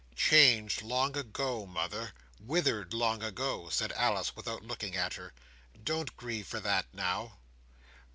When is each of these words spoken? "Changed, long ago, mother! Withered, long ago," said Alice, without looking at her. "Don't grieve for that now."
"Changed, 0.15 0.81
long 0.81 1.15
ago, 1.15 1.67
mother! 1.67 2.13
Withered, 2.39 2.91
long 2.91 3.21
ago," 3.21 3.69
said 3.69 3.91
Alice, 3.91 4.35
without 4.35 4.63
looking 4.63 4.95
at 4.97 5.13
her. 5.13 5.31
"Don't 5.83 6.17
grieve 6.17 6.47
for 6.47 6.59
that 6.59 6.87
now." 6.91 7.37